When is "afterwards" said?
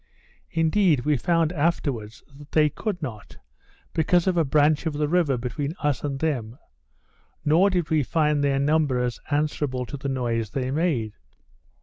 1.53-2.23